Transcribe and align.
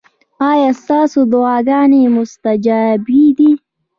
ایا 0.51 0.71
ستاسو 0.81 1.19
دعاګانې 1.31 2.01
مستجابې 2.15 3.23
دي؟ 3.37 3.51